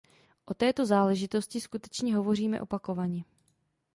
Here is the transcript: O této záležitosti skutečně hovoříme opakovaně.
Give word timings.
O 0.45 0.53
této 0.53 0.85
záležitosti 0.85 1.61
skutečně 1.61 2.15
hovoříme 2.15 2.61
opakovaně. 2.61 3.23